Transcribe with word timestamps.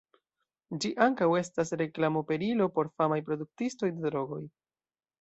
Ĝi 0.85 0.89
ankaŭ 1.07 1.27
estas 1.41 1.73
reklamoperilo 1.83 2.71
por 2.79 2.93
famaj 2.97 3.23
produktistoj 3.31 3.95
de 3.95 4.07
drogoj. 4.11 4.45